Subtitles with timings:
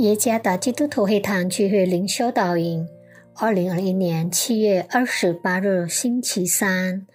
[0.00, 2.88] 耶加达基督徒会堂聚会灵修导引，
[3.34, 7.06] 二零二一年七月二十八日星期三，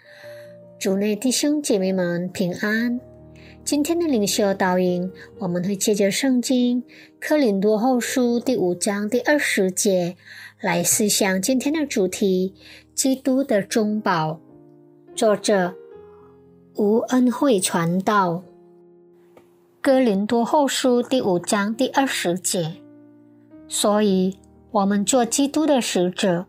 [0.77, 2.99] 主内弟兄姐妹们平安。
[3.63, 6.83] 今天的灵修导引，我们会借着圣经
[7.19, 10.15] 《克林多后书》第五章第二十节
[10.61, 12.53] 来思想今天的主题：
[12.93, 14.39] 基督的中保。
[15.15, 15.73] 作者
[16.75, 18.43] 吴恩惠传道。
[19.85, 22.77] 哥林多后书第五章第二十节，
[23.67, 24.39] 所以
[24.71, 26.47] 我们做基督的使者，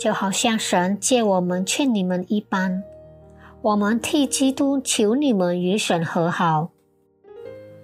[0.00, 2.82] 就好像神借我们劝你们一般。
[3.60, 6.70] 我们替基督求你们与神和好。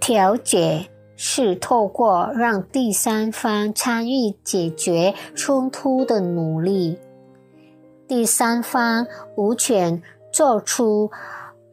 [0.01, 6.98] 调解是透过让第三方参与解决冲突的努力，
[8.06, 10.02] 第三方无权
[10.33, 11.11] 做出。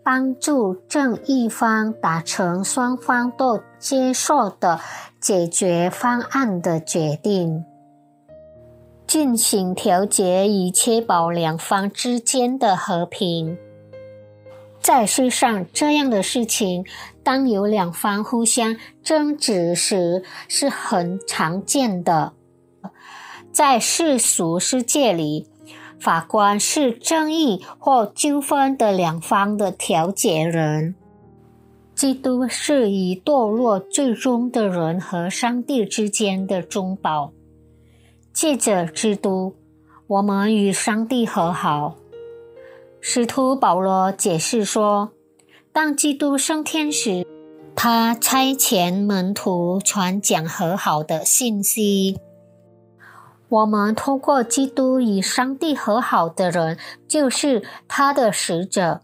[0.06, 4.80] 帮助正一方达成双方都接受的
[5.20, 7.66] 解决方案的决定，
[9.08, 13.58] 进行调解以确保两方之间的和平。
[14.80, 16.86] 在世上，这样的事情
[17.24, 22.34] 当有两方互相争执时是很常见的，
[23.52, 25.50] 在世俗世界里。
[26.00, 30.96] 法官是争议或纠纷的两方的调解人。
[31.96, 37.32] 基督是以堕落最终的人和上帝之间的中保。
[38.34, 39.56] 借着基督，
[40.08, 41.96] 我们与上帝和好。
[43.00, 45.12] 使徒保罗解释说
[45.72, 47.26] ：“当基督升天时，
[47.76, 52.20] 他差遣门徒传讲和好的信息。”
[53.56, 59.00] 我们通过基督与上帝和好的人，就是他的使者。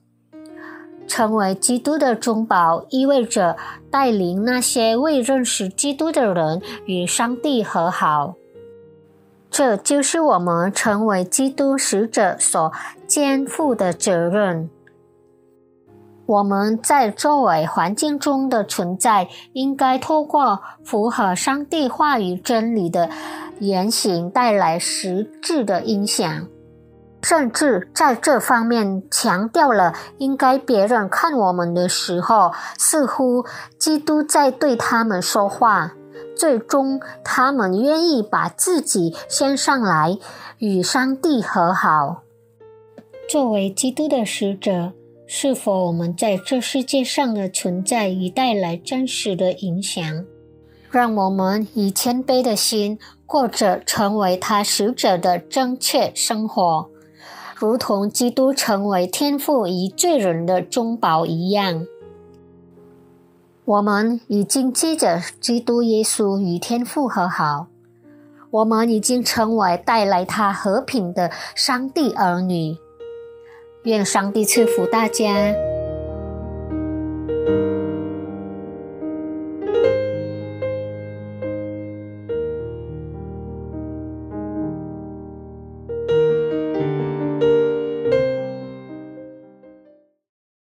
[1.07, 3.55] 成为基督的中保，意味着
[3.89, 8.35] 带领那些未认识基督的人与上帝和好。
[9.49, 12.71] 这就是我们成为基督使者所
[13.07, 14.69] 肩负的责任。
[16.25, 23.09] 我们在周围环境中的存在，应该透过符合上帝话语真理的
[23.59, 26.47] 言行带来实质的影响，
[27.21, 33.45] 甚至在这方面强调了，应该别人看我们的时候，似乎
[33.77, 35.93] 基督在对他们说话。
[36.35, 40.17] 最终，他们愿意把自己献上来，
[40.57, 42.23] 与上帝和好。
[43.29, 44.93] 作为基督的使者。
[45.33, 50.25] 是否我们在这世界上的存在已带来真实的影响？
[50.89, 56.89] 让我们以谦卑的心过着成为他使者的正确生活，
[57.55, 61.87] 如同基督成为天父与罪人的中保一样。
[63.63, 67.67] 我们已经借着基督耶稣与天父和好，
[68.49, 72.75] 我们已经成为带来他和平的上帝儿女。
[73.83, 75.70] 愿上帝赐福大家。